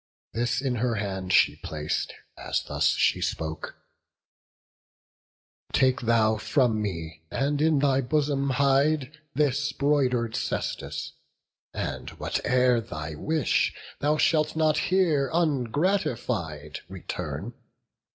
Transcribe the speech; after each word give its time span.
This 0.33 0.61
in 0.63 0.77
her 0.77 0.95
hand 0.95 1.31
she 1.31 1.57
plac'd, 1.57 2.13
as 2.35 2.63
thus 2.63 2.87
she 2.87 3.21
spoke: 3.21 3.75
"Take 5.73 6.01
thou 6.01 6.37
from 6.37 6.81
me, 6.81 7.21
and 7.29 7.61
in 7.61 7.77
thy 7.77 8.01
bosom 8.01 8.49
hide, 8.49 9.15
This 9.35 9.71
broider'd 9.71 10.35
cestus; 10.35 11.11
and, 11.71 12.09
whate'er 12.17 12.81
thy 12.81 13.13
wish, 13.13 13.75
Thou 13.99 14.17
shalt 14.17 14.55
not 14.55 14.79
here 14.89 15.29
ungratified 15.31 16.79
return." 16.89 17.53